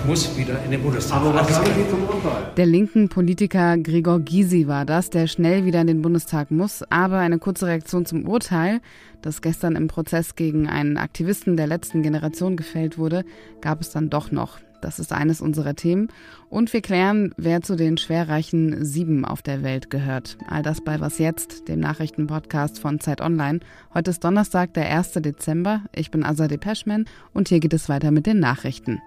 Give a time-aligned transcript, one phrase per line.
[0.00, 1.20] ich muss wieder in den Bundestag.
[1.20, 2.52] Aber was sagen Sie zum Urteil?
[2.56, 6.82] Der linken Politiker Gregor Gysi war das, der schnell wieder in den Bundestag muss.
[6.90, 8.80] Aber eine kurze Reaktion zum Urteil,
[9.22, 13.24] das gestern im Prozess gegen einen Aktivisten der letzten Generation gefällt wurde,
[13.60, 14.58] gab es dann doch noch.
[14.80, 16.08] Das ist eines unserer Themen.
[16.48, 20.38] Und wir klären, wer zu den schwerreichen Sieben auf der Welt gehört.
[20.48, 23.60] All das bei Was Jetzt, dem Nachrichtenpodcast von Zeit Online.
[23.92, 25.12] Heute ist Donnerstag, der 1.
[25.12, 25.82] Dezember.
[25.94, 27.04] Ich bin Azadeh Peschman
[27.34, 29.02] und hier geht es weiter mit den Nachrichten.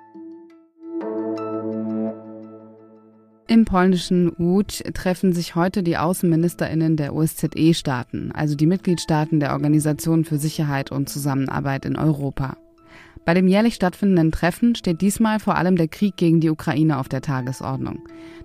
[3.46, 10.24] Im polnischen Łódź treffen sich heute die Außenministerinnen der OSZE-Staaten, also die Mitgliedstaaten der Organisation
[10.24, 12.56] für Sicherheit und Zusammenarbeit in Europa.
[13.26, 17.10] Bei dem jährlich stattfindenden Treffen steht diesmal vor allem der Krieg gegen die Ukraine auf
[17.10, 18.00] der Tagesordnung.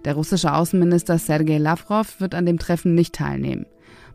[0.05, 3.67] Der russische Außenminister Sergei Lavrov wird an dem Treffen nicht teilnehmen.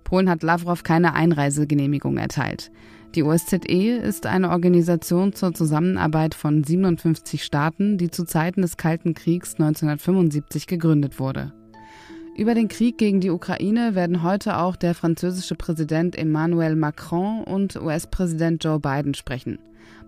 [0.04, 2.72] Polen hat Lavrov keine Einreisegenehmigung erteilt.
[3.16, 9.14] Die OSZE ist eine Organisation zur Zusammenarbeit von 57 Staaten, die zu Zeiten des Kalten
[9.14, 11.54] Kriegs 1975 gegründet wurde.
[12.36, 17.76] Über den Krieg gegen die Ukraine werden heute auch der französische Präsident Emmanuel Macron und
[17.76, 19.60] US-Präsident Joe Biden sprechen.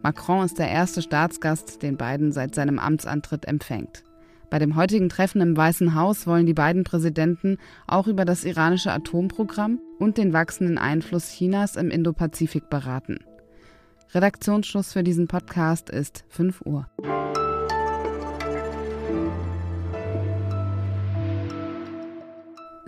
[0.01, 4.03] Macron ist der erste Staatsgast, den Biden seit seinem Amtsantritt empfängt.
[4.49, 7.57] Bei dem heutigen Treffen im Weißen Haus wollen die beiden Präsidenten
[7.87, 13.19] auch über das iranische Atomprogramm und den wachsenden Einfluss Chinas im Indopazifik beraten.
[14.13, 16.87] Redaktionsschluss für diesen Podcast ist 5 Uhr.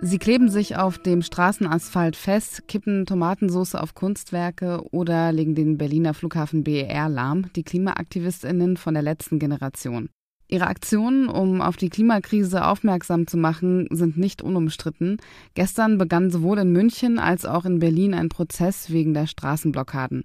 [0.00, 6.14] Sie kleben sich auf dem Straßenasphalt fest, kippen Tomatensauce auf Kunstwerke oder legen den Berliner
[6.14, 10.08] Flughafen BER lahm, die Klimaaktivistinnen von der letzten Generation.
[10.48, 15.18] Ihre Aktionen, um auf die Klimakrise aufmerksam zu machen, sind nicht unumstritten.
[15.54, 20.24] Gestern begann sowohl in München als auch in Berlin ein Prozess wegen der Straßenblockaden.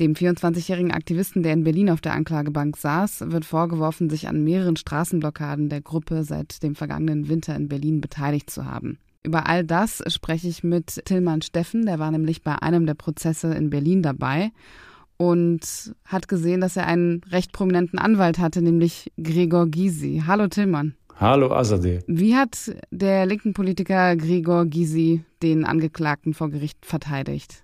[0.00, 4.76] Dem 24-jährigen Aktivisten, der in Berlin auf der Anklagebank saß, wird vorgeworfen, sich an mehreren
[4.76, 8.98] Straßenblockaden der Gruppe seit dem vergangenen Winter in Berlin beteiligt zu haben.
[9.22, 13.54] Über all das spreche ich mit Tillmann Steffen, der war nämlich bei einem der Prozesse
[13.54, 14.50] in Berlin dabei
[15.22, 20.24] und hat gesehen, dass er einen recht prominenten Anwalt hatte, nämlich Gregor Gysi.
[20.26, 20.94] Hallo Tillmann.
[21.14, 22.00] Hallo Azadeh.
[22.08, 27.62] Wie hat der linken Politiker Gregor Gysi den Angeklagten vor Gericht verteidigt?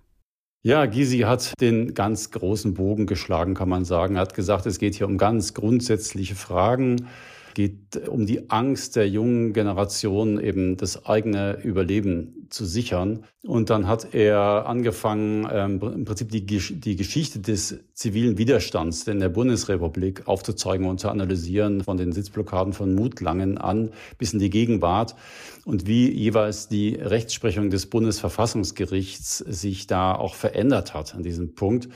[0.62, 4.14] Ja, Gysi hat den ganz großen Bogen geschlagen, kann man sagen.
[4.14, 7.06] Er hat gesagt, es geht hier um ganz grundsätzliche Fragen
[7.58, 13.24] geht um die Angst der jungen Generation, eben das eigene Überleben zu sichern.
[13.42, 19.18] Und dann hat er angefangen, ähm, im Prinzip die, die Geschichte des zivilen Widerstands in
[19.18, 24.50] der Bundesrepublik aufzuzeigen und zu analysieren, von den Sitzblockaden von Mutlangen an bis in die
[24.50, 25.16] Gegenwart
[25.64, 31.88] und wie jeweils die Rechtsprechung des Bundesverfassungsgerichts sich da auch verändert hat an diesem Punkt.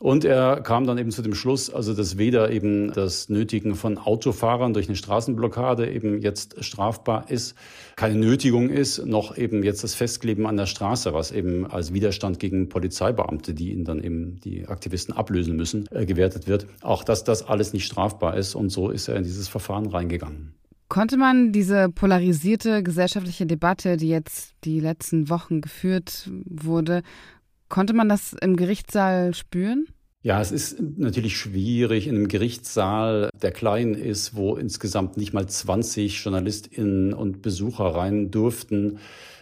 [0.00, 3.98] Und er kam dann eben zu dem Schluss, also dass weder eben das Nötigen von
[3.98, 7.54] Autofahrern durch eine Straßenblockade eben jetzt strafbar ist,
[7.96, 12.38] keine Nötigung ist, noch eben jetzt das Festkleben an der Straße, was eben als Widerstand
[12.38, 16.66] gegen Polizeibeamte, die ihn dann eben die Aktivisten ablösen müssen, äh, gewertet wird.
[16.80, 18.54] Auch dass das alles nicht strafbar ist.
[18.54, 20.54] Und so ist er in dieses Verfahren reingegangen.
[20.88, 27.02] Konnte man diese polarisierte gesellschaftliche Debatte, die jetzt die letzten Wochen geführt wurde,
[27.70, 29.86] Konnte man das im Gerichtssaal spüren?
[30.22, 35.48] Ja, es ist natürlich schwierig in einem Gerichtssaal, der klein ist, wo insgesamt nicht mal
[35.48, 38.98] 20 JournalistInnen und Besucher rein durften,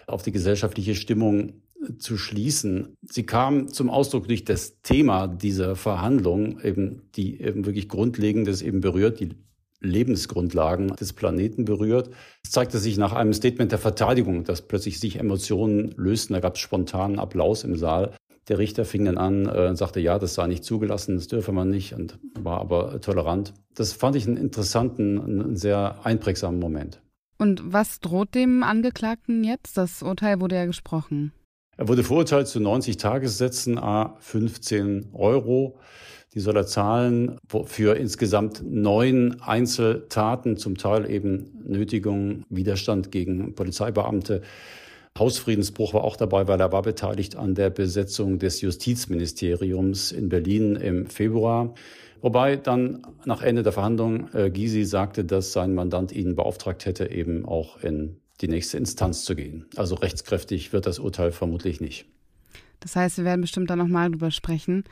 [0.07, 1.55] auf die gesellschaftliche Stimmung
[1.99, 2.95] zu schließen.
[3.03, 8.81] Sie kam zum Ausdruck durch das Thema dieser Verhandlung, eben, die eben wirklich Grundlegendes eben
[8.81, 9.31] berührt, die
[9.81, 12.11] Lebensgrundlagen des Planeten berührt.
[12.45, 16.35] Es zeigte sich nach einem Statement der Verteidigung, dass plötzlich sich Emotionen lösten.
[16.35, 18.13] Da gab es spontanen Applaus im Saal.
[18.49, 21.53] Der Richter fing dann an äh, und sagte, ja, das sei nicht zugelassen, das dürfe
[21.53, 23.53] man nicht und war aber tolerant.
[23.75, 27.03] Das fand ich einen interessanten, einen sehr einprägsamen Moment.
[27.39, 29.77] Und was droht dem Angeklagten jetzt?
[29.77, 31.33] Das Urteil wurde ja gesprochen.
[31.77, 35.79] Er wurde verurteilt zu 90 Tagessätzen, a 15 Euro.
[36.35, 44.43] Die soll er zahlen für insgesamt neun Einzeltaten, zum Teil eben Nötigung, Widerstand gegen Polizeibeamte.
[45.19, 50.77] Hausfriedensbruch war auch dabei, weil er war beteiligt an der Besetzung des Justizministeriums in Berlin
[50.77, 51.75] im Februar.
[52.21, 57.11] Wobei dann nach Ende der Verhandlung äh, Gysi sagte, dass sein Mandant ihn beauftragt hätte,
[57.11, 59.67] eben auch in die nächste Instanz zu gehen.
[59.77, 62.07] Also rechtskräftig wird das Urteil vermutlich nicht.
[62.81, 64.85] Das heißt, wir werden bestimmt da nochmal drüber sprechen.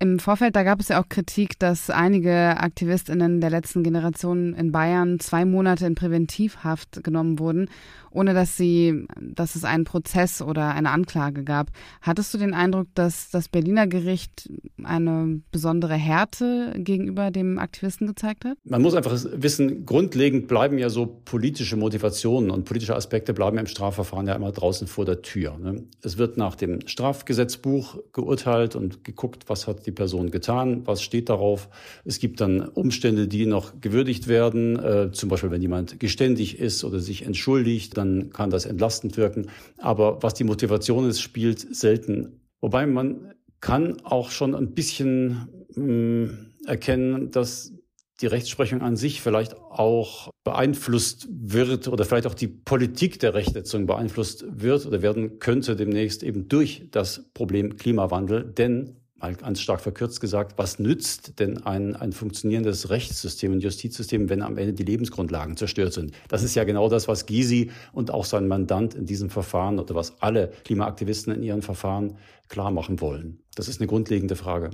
[0.00, 4.72] Im Vorfeld, da gab es ja auch Kritik, dass einige AktivistInnen der letzten Generation in
[4.72, 7.70] Bayern zwei Monate in Präventivhaft genommen wurden,
[8.10, 11.70] ohne dass sie, dass es einen Prozess oder eine Anklage gab.
[12.00, 14.50] Hattest du den Eindruck, dass das Berliner Gericht
[14.82, 18.56] eine besondere Härte gegenüber dem Aktivisten gezeigt hat?
[18.64, 23.66] Man muss einfach wissen, grundlegend bleiben ja so politische Motivationen und politische Aspekte bleiben im
[23.66, 25.56] Strafverfahren ja immer draußen vor der Tür.
[25.58, 25.84] Ne?
[26.02, 31.28] Es wird nach dem Strafgesetzbuch geurteilt und geguckt, was hat die Person getan, was steht
[31.28, 31.68] darauf.
[32.04, 36.84] Es gibt dann Umstände, die noch gewürdigt werden, äh, zum Beispiel wenn jemand geständig ist
[36.84, 39.48] oder sich entschuldigt, dann kann das entlastend wirken.
[39.78, 42.40] Aber was die Motivation ist, spielt selten.
[42.60, 47.72] Wobei man kann auch schon ein bisschen mh, hm, erkennen, dass
[48.20, 53.86] die Rechtsprechung an sich vielleicht auch beeinflusst wird oder vielleicht auch die Politik der Rechtsetzung
[53.86, 58.44] beeinflusst wird oder werden könnte demnächst eben durch das Problem Klimawandel.
[58.44, 58.96] Denn
[59.32, 64.58] ganz stark verkürzt gesagt, was nützt denn ein, ein funktionierendes Rechtssystem und Justizsystem, wenn am
[64.58, 66.12] Ende die Lebensgrundlagen zerstört sind?
[66.28, 69.94] Das ist ja genau das, was Gysi und auch sein Mandant in diesem Verfahren oder
[69.94, 72.16] was alle Klimaaktivisten in ihren Verfahren
[72.48, 73.40] klar machen wollen.
[73.54, 74.70] Das ist eine grundlegende Frage.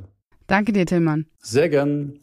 [0.47, 1.27] Danke dir, Tillmann.
[1.39, 2.19] Sehr gern.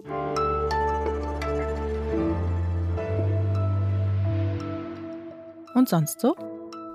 [5.74, 6.36] Und sonst so?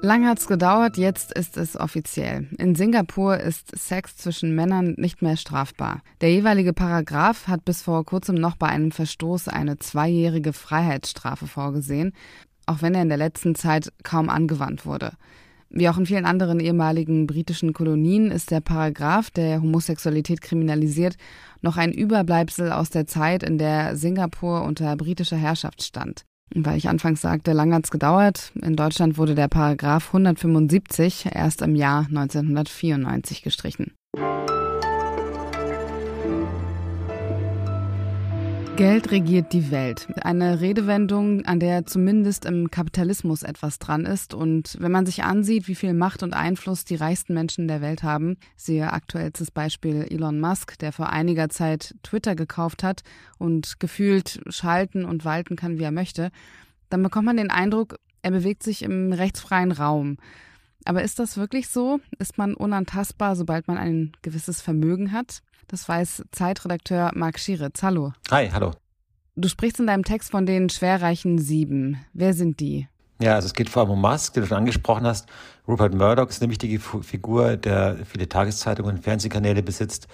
[0.05, 2.49] Lang hat's gedauert, jetzt ist es offiziell.
[2.59, 6.03] In Singapur ist Sex zwischen Männern nicht mehr strafbar.
[6.21, 12.15] Der jeweilige Paragraph hat bis vor kurzem noch bei einem Verstoß eine zweijährige Freiheitsstrafe vorgesehen,
[12.67, 15.13] auch wenn er in der letzten Zeit kaum angewandt wurde.
[15.71, 21.15] Wie auch in vielen anderen ehemaligen britischen Kolonien ist der Paragraph, der Homosexualität kriminalisiert,
[21.61, 26.25] noch ein Überbleibsel aus der Zeit, in der Singapur unter britischer Herrschaft stand.
[26.55, 28.53] Weil ich anfangs sagte, lang hat's gedauert.
[28.61, 33.93] In Deutschland wurde der Paragraph 175 erst im Jahr 1994 gestrichen.
[38.77, 40.09] Geld regiert die Welt.
[40.23, 44.33] Eine Redewendung, an der zumindest im Kapitalismus etwas dran ist.
[44.33, 48.03] Und wenn man sich ansieht, wie viel Macht und Einfluss die reichsten Menschen der Welt
[48.03, 53.03] haben, siehe aktuellstes Beispiel Elon Musk, der vor einiger Zeit Twitter gekauft hat
[53.39, 56.31] und gefühlt schalten und walten kann, wie er möchte,
[56.89, 60.17] dann bekommt man den Eindruck, er bewegt sich im rechtsfreien Raum.
[60.84, 62.00] Aber ist das wirklich so?
[62.19, 65.43] Ist man unantastbar, sobald man ein gewisses Vermögen hat?
[65.69, 67.82] Das weiß Zeitredakteur Marc Schieritz.
[67.82, 68.12] Hallo.
[68.31, 68.73] Hi, hallo.
[69.37, 72.05] Du sprichst in deinem Text von den schwerreichen Sieben.
[72.12, 72.88] Wer sind die?
[73.23, 75.29] Ja, also es geht vor allem um Musk, den du schon angesprochen hast.
[75.67, 80.08] Rupert Murdoch ist eine wichtige Figur, der viele Tageszeitungen und Fernsehkanäle besitzt.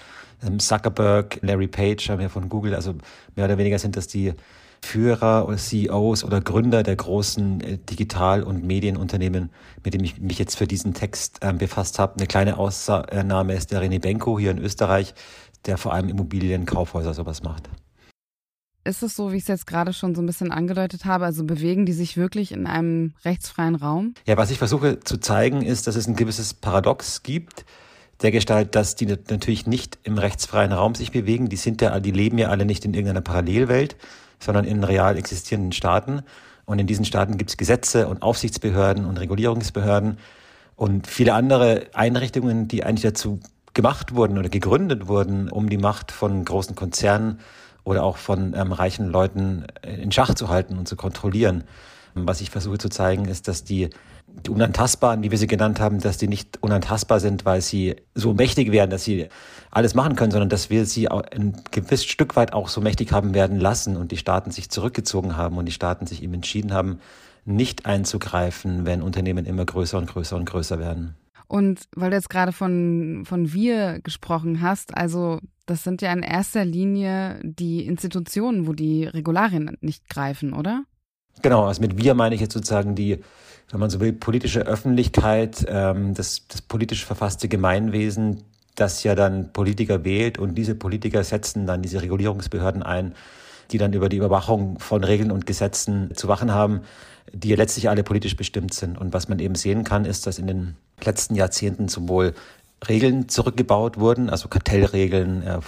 [0.46, 2.94] Ähm, Zuckerberg, Larry Page haben ja von Google, also
[3.34, 4.34] mehr oder weniger sind das die
[4.82, 9.50] Führer oder CEOs oder Gründer der großen äh, Digital- und Medienunternehmen,
[9.84, 12.14] mit denen ich mich jetzt für diesen Text äh, befasst habe.
[12.16, 15.14] Eine kleine Ausnahme ist der René Benko hier in Österreich,
[15.66, 17.68] der vor allem Immobilienkaufhäuser sowas macht.
[18.84, 21.26] Ist es so, wie ich es jetzt gerade schon so ein bisschen angedeutet habe?
[21.26, 24.14] Also bewegen die sich wirklich in einem rechtsfreien Raum?
[24.26, 27.66] Ja, was ich versuche zu zeigen, ist, dass es ein gewisses Paradox gibt,
[28.22, 31.48] der Gestalt, dass die natürlich nicht im rechtsfreien Raum sich bewegen.
[31.48, 33.96] Die sind ja, die leben ja alle nicht in irgendeiner Parallelwelt,
[34.40, 36.22] sondern in real existierenden Staaten.
[36.64, 40.18] Und in diesen Staaten gibt es Gesetze und Aufsichtsbehörden und Regulierungsbehörden
[40.76, 43.40] und viele andere Einrichtungen, die eigentlich dazu
[43.74, 47.40] gemacht wurden oder gegründet wurden, um die Macht von großen Konzernen
[47.84, 51.64] oder auch von ähm, reichen Leuten in Schach zu halten und zu kontrollieren.
[52.14, 53.90] Was ich versuche zu zeigen, ist, dass die
[54.46, 58.34] die Unantastbaren, wie wir sie genannt haben, dass die nicht unantastbar sind, weil sie so
[58.34, 59.28] mächtig werden, dass sie
[59.70, 63.34] alles machen können, sondern dass wir sie ein gewisses Stück weit auch so mächtig haben
[63.34, 67.00] werden lassen und die Staaten sich zurückgezogen haben und die Staaten sich eben entschieden haben,
[67.44, 71.14] nicht einzugreifen, wenn Unternehmen immer größer und größer und größer werden.
[71.46, 76.22] Und weil du jetzt gerade von, von wir gesprochen hast, also das sind ja in
[76.22, 80.84] erster Linie die Institutionen, wo die Regularien nicht greifen, oder?
[81.42, 83.22] Genau, also mit wir meine ich jetzt sozusagen die
[83.70, 89.52] wenn man so will, politische Öffentlichkeit, ähm, das, das politisch verfasste Gemeinwesen, das ja dann
[89.52, 93.14] Politiker wählt und diese Politiker setzen dann diese Regulierungsbehörden ein,
[93.70, 96.82] die dann über die Überwachung von Regeln und Gesetzen zu wachen haben,
[97.32, 98.96] die ja letztlich alle politisch bestimmt sind.
[98.96, 102.34] Und was man eben sehen kann, ist, dass in den letzten Jahrzehnten sowohl
[102.88, 105.58] Regeln zurückgebaut wurden, also Kartellregeln, äh,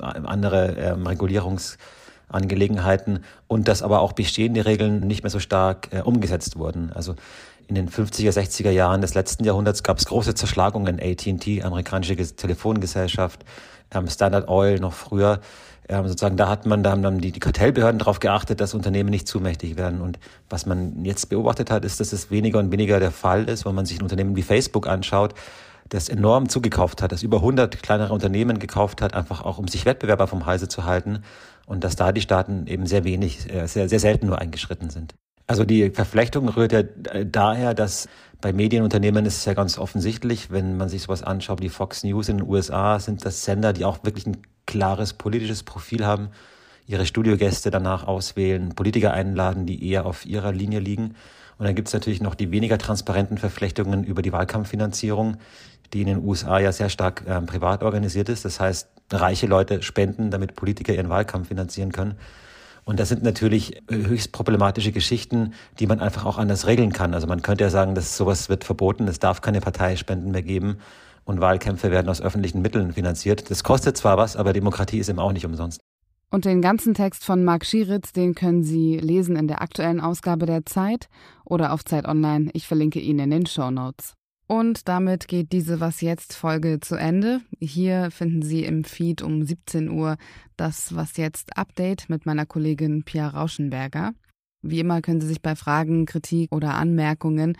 [0.00, 0.96] andere äh,
[2.32, 6.92] Regulierungsangelegenheiten und dass aber auch bestehende Regeln nicht mehr so stark äh, umgesetzt wurden.
[6.92, 7.14] Also
[7.66, 11.00] in den 50er, 60er Jahren des letzten Jahrhunderts gab es große Zerschlagungen.
[11.00, 13.44] AT&T, amerikanische Telefongesellschaft,
[13.92, 15.40] ähm, Standard Oil noch früher.
[15.88, 19.10] Ähm, sozusagen da hat man, da haben dann die, die Kartellbehörden darauf geachtet, dass Unternehmen
[19.10, 20.00] nicht zu mächtig werden.
[20.00, 20.18] Und
[20.48, 23.74] was man jetzt beobachtet hat, ist, dass es weniger und weniger der Fall ist, wenn
[23.74, 25.34] man sich ein Unternehmen wie Facebook anschaut,
[25.88, 29.86] das enorm zugekauft hat, das über 100 kleinere Unternehmen gekauft hat, einfach auch um sich
[29.86, 31.22] Wettbewerber vom Halse zu halten
[31.70, 35.14] und dass da die Staaten eben sehr wenig, äh, sehr, sehr selten nur eingeschritten sind.
[35.46, 38.08] Also die Verflechtung rührt ja äh, daher, dass
[38.40, 42.28] bei Medienunternehmen ist es ja ganz offensichtlich, wenn man sich sowas anschaut wie Fox News
[42.28, 46.30] in den USA, sind das Sender, die auch wirklich ein klares politisches Profil haben,
[46.88, 51.14] ihre Studiogäste danach auswählen, Politiker einladen, die eher auf ihrer Linie liegen.
[51.58, 55.36] Und dann gibt es natürlich noch die weniger transparenten Verflechtungen über die Wahlkampffinanzierung,
[55.92, 58.44] die in den USA ja sehr stark äh, privat organisiert ist.
[58.44, 62.14] Das heißt, reiche Leute spenden, damit Politiker ihren Wahlkampf finanzieren können.
[62.84, 67.14] Und das sind natürlich höchst problematische Geschichten, die man einfach auch anders regeln kann.
[67.14, 70.78] Also man könnte ja sagen, dass sowas wird verboten, es darf keine Parteispenden mehr geben
[71.24, 73.50] und Wahlkämpfe werden aus öffentlichen Mitteln finanziert.
[73.50, 75.80] Das kostet zwar was, aber Demokratie ist eben auch nicht umsonst.
[76.32, 80.46] Und den ganzen Text von Marc Schieritz, den können Sie lesen in der aktuellen Ausgabe
[80.46, 81.08] der Zeit
[81.44, 82.50] oder auf Zeit Online.
[82.54, 84.14] Ich verlinke ihn in den Show Notes.
[84.50, 87.40] Und damit geht diese Was jetzt Folge zu Ende.
[87.60, 90.16] Hier finden Sie im Feed um 17 Uhr
[90.56, 94.10] das Was jetzt Update mit meiner Kollegin Pia Rauschenberger.
[94.60, 97.56] Wie immer können Sie sich bei Fragen, Kritik oder Anmerkungen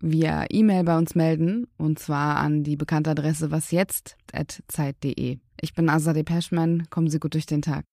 [0.00, 5.40] via E-Mail bei uns melden und zwar an die bekannte Adresse wasjetzt@zeit.de.
[5.60, 6.86] Ich bin Azadeh Peschman.
[6.88, 7.84] Kommen Sie gut durch den Tag.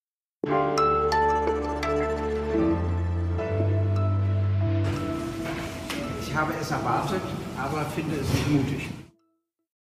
[6.22, 7.22] Ich habe es erwartet,
[7.58, 9.07] aber finde es nicht mutig.